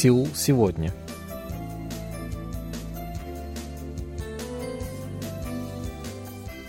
[0.00, 0.94] Сеул сегодня.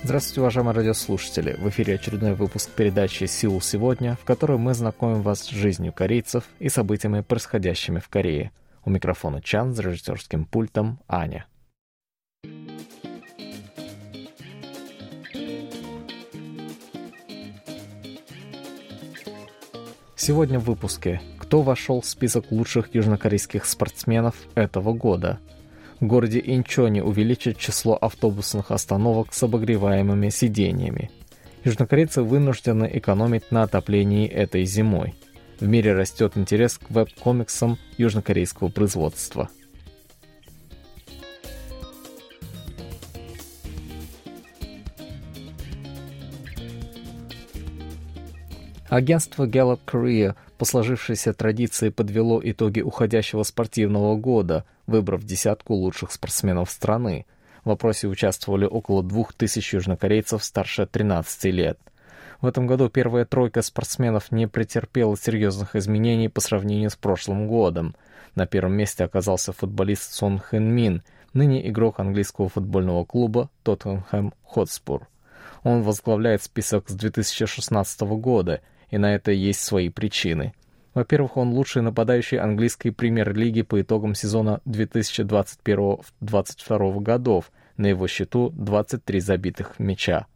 [0.04, 1.54] Здравствуйте, уважаемые радиослушатели!
[1.54, 6.44] В эфире очередной выпуск передачи «Сеул сегодня», в которой мы знакомим вас с жизнью корейцев
[6.60, 8.52] и событиями, происходящими в Корее.
[8.84, 11.46] У микрофона Чан, с режиссерским пультом Аня.
[20.18, 25.38] Сегодня в выпуске кто вошел в список лучших южнокорейских спортсменов этого года.
[26.00, 31.12] В городе Инчоне увеличат число автобусных остановок с обогреваемыми сиденьями.
[31.66, 35.14] Южнокорейцы вынуждены экономить на отоплении этой зимой.
[35.60, 39.50] В мире растет интерес к веб-комиксам южнокорейского производства–
[48.92, 56.70] Агентство Gallup Korea по сложившейся традиции подвело итоги уходящего спортивного года, выбрав десятку лучших спортсменов
[56.70, 57.26] страны.
[57.66, 61.80] В опросе участвовали около двух тысяч южнокорейцев старше 13 лет.
[62.42, 67.96] В этом году первая тройка спортсменов не претерпела серьезных изменений по сравнению с прошлым годом.
[68.36, 71.02] На первом месте оказался футболист Сон Хэн Мин,
[71.34, 75.08] ныне игрок английского футбольного клуба Тоттенхэм Хотспур.
[75.64, 80.54] Он возглавляет список с 2016 года и на это есть свои причины.
[80.94, 89.22] Во-первых, он лучший нападающий английской премьер-лиги по итогам сезона 2021-2022 годов, на его счету 23
[89.22, 90.28] забитых мяча.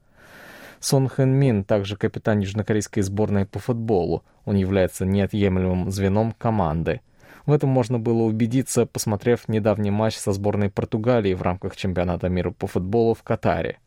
[0.79, 4.23] Сон Хэн Мин также капитан южнокорейской сборной по футболу.
[4.45, 7.01] Он является неотъемлемым звеном команды.
[7.45, 12.51] В этом можно было убедиться, посмотрев недавний матч со сборной Португалии в рамках чемпионата мира
[12.51, 13.79] по футболу в Катаре.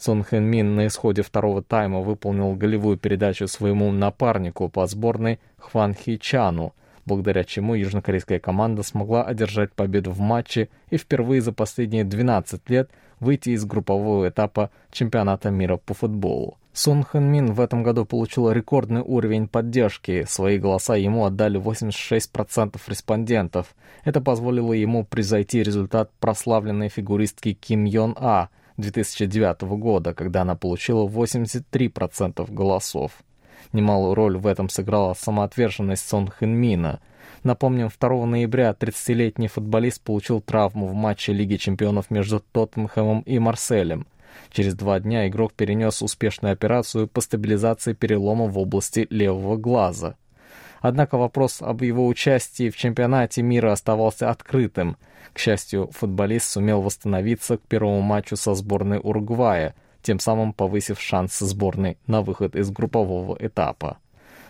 [0.00, 5.92] Сон Хэн Мин на исходе второго тайма выполнил голевую передачу своему напарнику по сборной Хван
[5.92, 6.72] Хи Чану,
[7.04, 12.88] благодаря чему южнокорейская команда смогла одержать победу в матче и впервые за последние 12 лет
[13.20, 16.56] выйти из группового этапа чемпионата мира по футболу.
[16.72, 20.24] Сон Хэн Мин в этом году получил рекордный уровень поддержки.
[20.26, 23.74] Свои голоса ему отдали 86% респондентов.
[24.04, 28.48] Это позволило ему превзойти результат прославленной фигуристки Ким Йон А,
[28.80, 33.12] 2009 года, когда она получила 83% голосов.
[33.72, 37.00] Немалую роль в этом сыграла самоотверженность Сон Хэнмина.
[37.44, 44.06] Напомним, 2 ноября 30-летний футболист получил травму в матче Лиги чемпионов между Тоттенхэмом и Марселем.
[44.50, 50.16] Через два дня игрок перенес успешную операцию по стабилизации перелома в области левого глаза.
[50.80, 54.96] Однако вопрос об его участии в чемпионате мира оставался открытым.
[55.32, 61.44] К счастью, футболист сумел восстановиться к первому матчу со сборной Уругвая, тем самым повысив шансы
[61.44, 63.98] сборной на выход из группового этапа.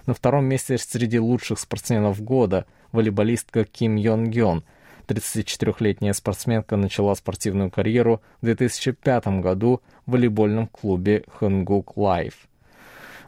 [0.07, 4.65] На втором месте среди лучших спортсменов года волейболистка Ким Йон Гён.
[5.09, 12.50] 34-летняя спортсменка начала спортивную карьеру в 2005 году в волейбольном клубе Хэнгук Лайф.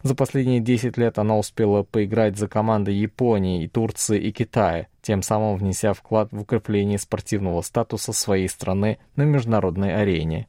[0.03, 5.57] За последние 10 лет она успела поиграть за команды Японии, Турции и Китая, тем самым
[5.57, 10.49] внеся вклад в укрепление спортивного статуса своей страны на международной арене.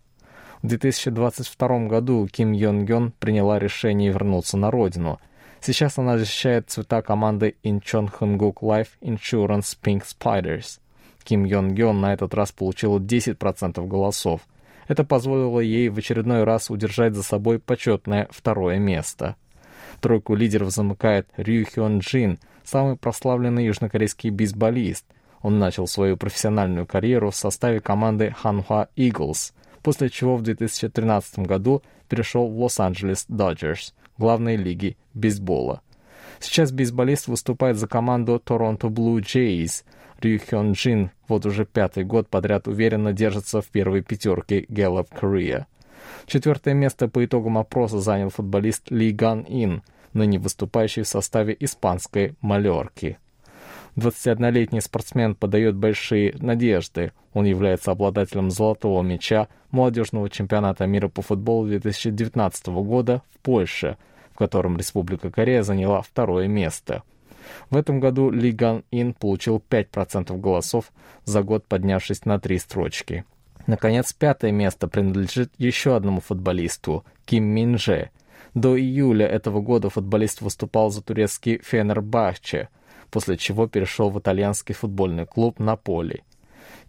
[0.63, 5.19] В 2022 году Ким Йон Гён приняла решение вернуться на родину.
[5.61, 10.79] Сейчас она защищает цвета команды Incheon Hanguk Life Insurance Pink Spiders.
[11.23, 14.41] Ким Йон Гён на этот раз получила 10% голосов.
[14.87, 19.35] Это позволило ей в очередной раз удержать за собой почетное второе место.
[20.03, 25.05] Тройку лидеров замыкает Рю Хён Джин, самый прославленный южнокорейский бейсболист.
[25.41, 31.83] Он начал свою профессиональную карьеру в составе команды Hanwha Eagles, после чего в 2013 году
[32.09, 35.81] перешел в Лос-Анджелес Доджерс, главной лиги бейсбола.
[36.41, 39.85] Сейчас бейсболист выступает за команду Торонто Блу Джейс.
[40.19, 45.65] Рю Хён Джин вот уже пятый год подряд уверенно держится в первой пятерке Gallup Korea.
[46.25, 49.83] Четвертое место по итогам опроса занял футболист Ли Ган Ин,
[50.13, 53.17] ныне выступающий в составе испанской «Малерки».
[53.95, 57.11] 21-летний спортсмен подает большие надежды.
[57.33, 63.97] Он является обладателем золотого мяча молодежного чемпионата мира по футболу 2019 года в Польше,
[64.31, 67.03] в котором Республика Корея заняла второе место.
[67.69, 70.91] В этом году Ли Ган Ин получил 5% голосов,
[71.25, 73.25] за год поднявшись на три строчки.
[73.67, 78.09] Наконец, пятое место принадлежит еще одному футболисту– Ким Мин Же–
[78.53, 82.69] до июля этого года футболист выступал за турецкий Фенербахче,
[83.09, 86.23] после чего перешел в итальянский футбольный клуб Наполи.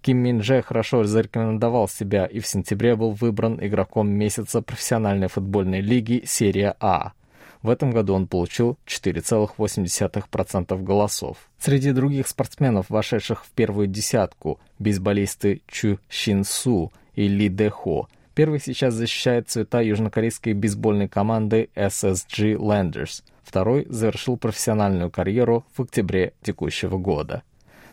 [0.02, 5.80] Ким Мин Дже хорошо зарекомендовал себя и в сентябре был выбран игроком месяца профессиональной футбольной
[5.80, 7.12] лиги Серия А.
[7.64, 11.38] В этом году он получил 4,8% голосов.
[11.58, 18.06] Среди других спортсменов, вошедших в первую десятку, бейсболисты Чу Щин Су и Ли Дэ Хо.
[18.34, 23.22] Первый сейчас защищает цвета южнокорейской бейсбольной команды SSG Landers.
[23.42, 27.44] Второй завершил профессиональную карьеру в октябре текущего года.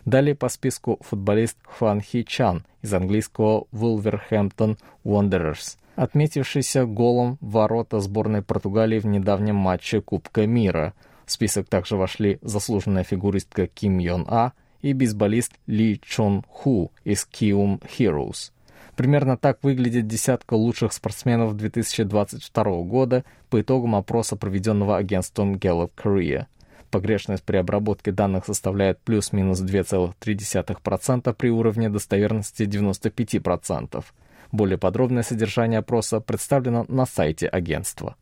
[0.04, 8.42] Далее по списку футболист Хван Хи Чан из английского Wolverhampton Wanderers отметившийся голом ворота сборной
[8.42, 10.94] Португалии в недавнем матче Кубка мира.
[11.26, 17.28] В список также вошли заслуженная фигуристка Ким Йон А и бейсболист Ли Чон Ху из
[17.30, 18.50] Kium Heroes.
[18.96, 26.46] Примерно так выглядит десятка лучших спортсменов 2022 года по итогам опроса, проведенного агентством Gallup Korea.
[26.90, 34.04] Погрешность при обработке данных составляет плюс-минус 2,3% при уровне достоверности 95%.
[34.52, 38.16] Более подробное содержание опроса представлено на сайте агентства.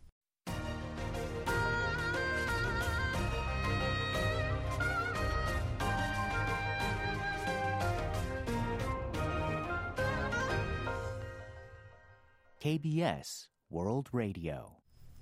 [12.62, 14.66] KBS World Radio.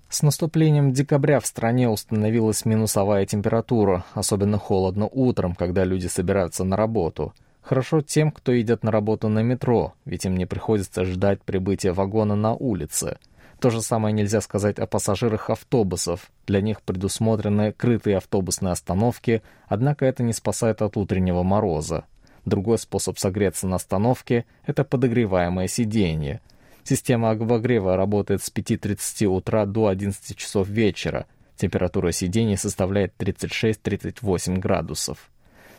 [0.09, 6.77] С наступлением декабря в стране установилась минусовая температура, особенно холодно утром, когда люди собираются на
[6.77, 11.91] работу– Хорошо тем, кто идет на работу на метро, ведь им не приходится ждать прибытия
[11.91, 13.17] вагона на улице.
[13.59, 16.31] То же самое нельзя сказать о пассажирах автобусов.
[16.47, 22.05] Для них предусмотрены крытые автобусные остановки, однако это не спасает от утреннего мороза.
[22.45, 26.41] Другой способ согреться на остановке– это подогреваемое сиденье.
[26.83, 31.27] Система обогрева работает с 5.30 утра до 11 часов вечера.
[31.57, 35.29] Температура сидений составляет 36-38 градусов.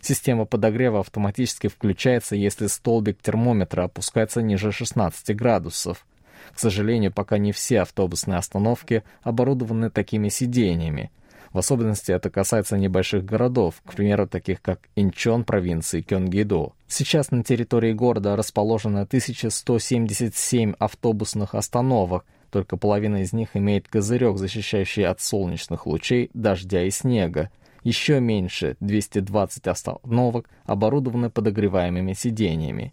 [0.00, 6.06] Система подогрева автоматически включается, если столбик термометра опускается ниже 16 градусов.
[6.54, 11.10] К сожалению, пока не все автобусные остановки оборудованы такими сидениями.
[11.52, 16.72] В особенности это касается небольших городов, к примеру, таких как Инчон провинции Кёнгидо.
[16.86, 25.04] Сейчас на территории города расположено 1177 автобусных остановок, только половина из них имеет козырек, защищающий
[25.04, 27.50] от солнечных лучей, дождя и снега,
[27.82, 32.92] еще меньше, 220 остановок, оборудованы подогреваемыми сидениями.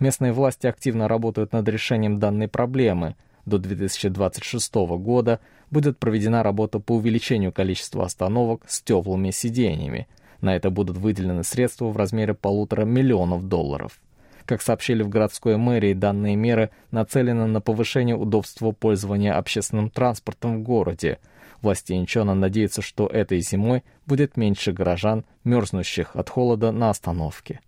[0.00, 3.16] Местные власти активно работают над решением данной проблемы.
[3.46, 5.40] До 2026 года
[5.70, 10.08] будет проведена работа по увеличению количества остановок с теплыми сидениями.
[10.40, 14.00] На это будут выделены средства в размере полутора миллионов долларов.
[14.44, 20.62] Как сообщили в городской мэрии, данные меры нацелены на повышение удобства пользования общественным транспортом в
[20.62, 21.18] городе–
[21.64, 27.60] Власти Инчона надеются, что этой зимой будет меньше горожан, мерзнущих от холода на остановке.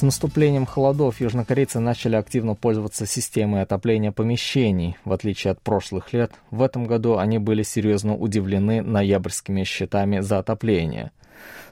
[0.00, 4.96] С наступлением холодов южнокорейцы начали активно пользоваться системой отопления помещений.
[5.04, 10.38] В отличие от прошлых лет, в этом году они были серьезно удивлены ноябрьскими счетами за
[10.38, 11.10] отопление.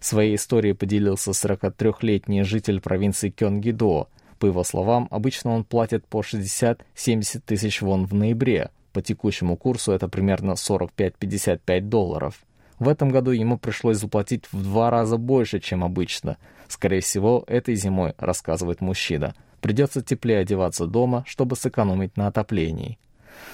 [0.00, 4.08] Своей историей поделился 43-летний житель провинции Кёнгидо.
[4.38, 6.76] По его словам, обычно он платит по 60-70
[7.46, 8.68] тысяч вон в ноябре.
[8.92, 12.34] По текущему курсу это примерно 45-55 долларов.
[12.78, 16.36] В этом году ему пришлось заплатить в два раза больше, чем обычно.
[16.68, 22.98] Скорее всего, этой зимой, рассказывает мужчина, придется теплее одеваться дома, чтобы сэкономить на отоплении.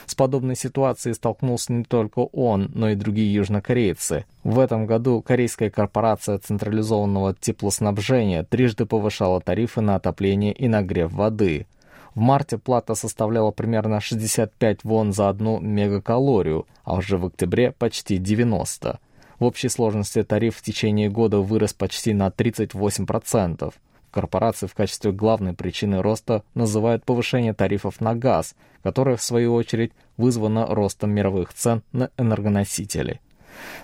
[0.07, 4.25] С подобной ситуацией столкнулся не только он, но и другие южнокорейцы.
[4.43, 11.67] В этом году корейская корпорация централизованного теплоснабжения трижды повышала тарифы на отопление и нагрев воды.
[12.15, 18.19] В марте плата составляла примерно 65 вон за одну мегакалорию, а уже в октябре почти
[18.19, 19.01] 90.
[19.39, 23.75] В общей сложности тариф в течение года вырос почти на 38%.
[24.11, 29.93] Корпорации в качестве главной причины роста называют повышение тарифов на газ, которое, в свою очередь,
[30.17, 33.21] вызвано ростом мировых цен на энергоносители.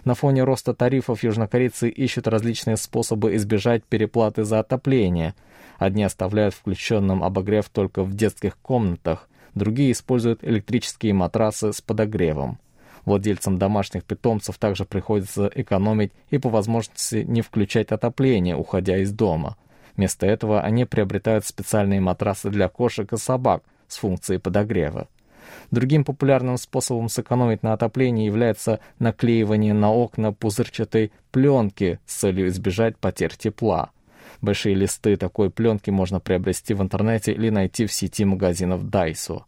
[0.04, 5.34] На фоне роста тарифов южнокорейцы ищут различные способы избежать переплаты за отопление.
[5.78, 12.58] Одни оставляют включенным обогрев только в детских комнатах, другие используют электрические матрасы с подогревом.
[13.10, 19.56] Владельцам домашних питомцев также приходится экономить и по возможности не включать отопление, уходя из дома–
[20.00, 25.08] Вместо этого они приобретают специальные матрасы для кошек и собак с функцией подогрева.
[25.70, 32.96] Другим популярным способом сэкономить на отоплении является наклеивание на окна пузырчатой пленки с целью избежать
[32.96, 33.90] потерь тепла.
[34.40, 39.42] Большие листы такой пленки можно приобрести в интернете или найти в сети магазинов Daiso.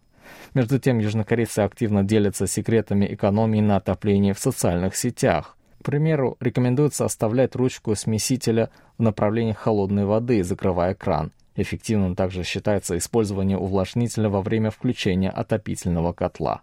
[0.55, 5.57] Между тем, южнокорейцы активно делятся секретами экономии на отоплении в социальных сетях.
[5.81, 11.33] К примеру, рекомендуется оставлять ручку смесителя в направлении холодной воды, закрывая кран.
[11.57, 16.63] Эффективным также считается использование увлажнителя во время включения отопительного котла.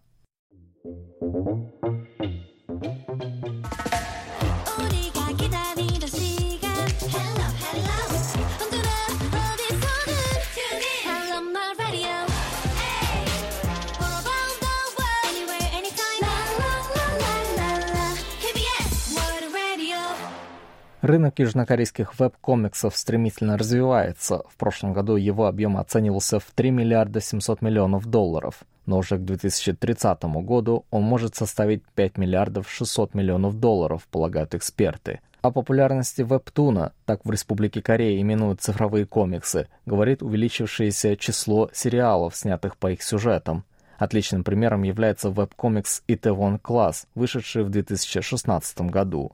[21.09, 24.43] Рынок южнокорейских веб-комиксов стремительно развивается.
[24.47, 29.25] В прошлом году его объем оценивался в 3 миллиарда 700 миллионов долларов, но уже к
[29.25, 35.21] 2030 году он может составить 5 миллиардов 600 миллионов долларов, полагают эксперты.
[35.41, 42.77] О популярности вебтуна, так в Республике Корея именуют цифровые комиксы, говорит увеличившееся число сериалов, снятых
[42.77, 43.63] по их сюжетам.
[43.97, 49.31] Отличным примером является веб-комикс «Itaewon Class», вышедший в 2016 году.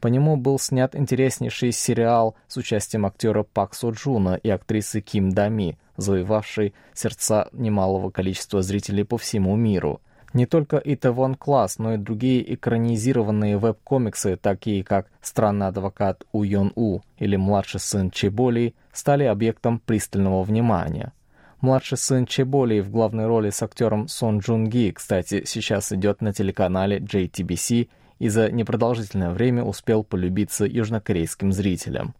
[0.00, 5.30] По нему был снят интереснейший сериал с участием актера Пак Со Джуна и актрисы Ким
[5.30, 10.00] Дами, завоевавший сердца немалого количества зрителей по всему миру.
[10.34, 16.72] Не только Итэвон Класс, но и другие экранизированные веб-комиксы, такие как «Странный адвокат У Йон
[16.76, 21.12] У» или «Младший сын Чеболи», стали объектом пристального внимания.
[21.60, 26.32] Младший сын Чеболи в главной роли с актером Сон Джун Ги, кстати, сейчас идет на
[26.32, 27.88] телеканале JTBC
[28.18, 32.14] и за непродолжительное время успел полюбиться южнокорейским зрителям.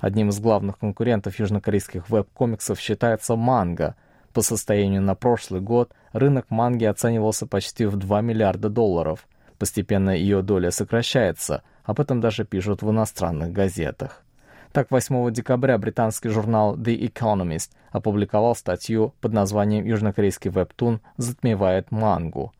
[0.00, 3.96] Одним из главных конкурентов южнокорейских веб-комиксов считается манга.
[4.32, 9.26] По состоянию на прошлый год рынок манги оценивался почти в 2 миллиарда долларов.
[9.58, 14.22] Постепенно ее доля сокращается, об этом даже пишут в иностранных газетах.
[14.72, 22.52] Так, 8 декабря британский журнал The Economist опубликовал статью под названием «Южнокорейский вебтун затмевает мангу».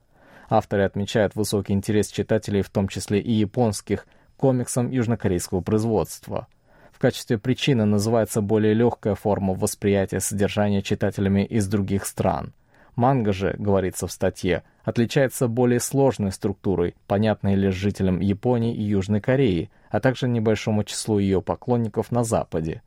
[0.49, 6.47] Авторы отмечают высокий интерес читателей, в том числе и японских, комиксам южнокорейского производства.
[6.93, 12.55] В качестве причины называется более легкая форма восприятия содержания читателями из других стран.
[12.97, 19.21] Манга же, говорится в статье, отличается более сложной структурой, понятной лишь жителям Японии и Южной
[19.21, 22.83] Кореи, а также небольшому числу ее поклонников на Западе.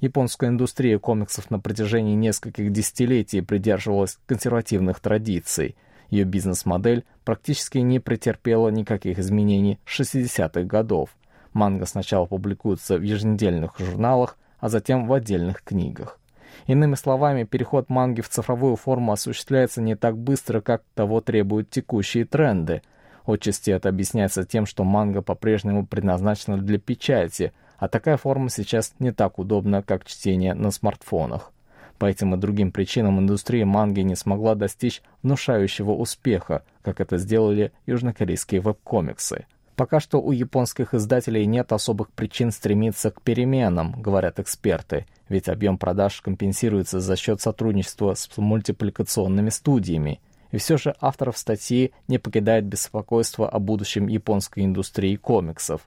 [0.00, 5.76] Японская индустрия комиксов на протяжении нескольких десятилетий придерживалась консервативных традиций–
[6.10, 11.10] ее бизнес-модель практически не претерпела никаких изменений с 60-х годов.
[11.52, 16.18] Манга сначала публикуется в еженедельных журналах, а затем в отдельных книгах.
[16.66, 22.24] Иными словами, переход манги в цифровую форму осуществляется не так быстро, как того требуют текущие
[22.24, 22.82] тренды.
[23.26, 29.12] Отчасти это объясняется тем, что манга по-прежнему предназначена для печати, а такая форма сейчас не
[29.12, 31.53] так удобна, как чтение на смартфонах.
[31.98, 37.72] По этим и другим причинам индустрия манги не смогла достичь внушающего успеха, как это сделали
[37.86, 39.46] южнокорейские веб-комиксы.
[39.76, 45.78] Пока что у японских издателей нет особых причин стремиться к переменам, говорят эксперты, ведь объем
[45.78, 50.20] продаж компенсируется за счет сотрудничества с мультипликационными студиями.
[50.52, 55.80] И все же авторов статьи не покидает беспокойство о будущем японской индустрии комиксов.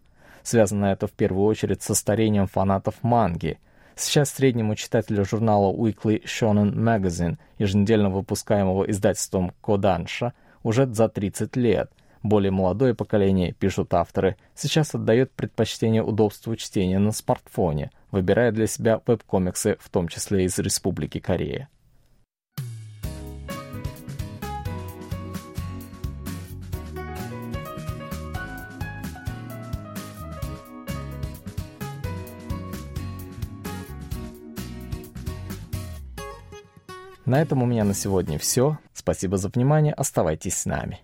[0.43, 3.57] Связано это в первую очередь со старением фанатов манги–
[3.99, 11.91] Сейчас среднему читателю журнала Weekly Shonen Magazine, еженедельно выпускаемого издательством Kodansha, уже за 30 лет.
[12.21, 19.01] Более молодое поколение, пишут авторы, сейчас отдает предпочтение удобству чтения на смартфоне, выбирая для себя
[19.07, 21.67] веб-комиксы, в том числе из Республики Корея.
[37.27, 38.77] На этом у меня на сегодня все.
[38.93, 39.93] Спасибо за внимание.
[39.93, 41.01] Оставайтесь с нами.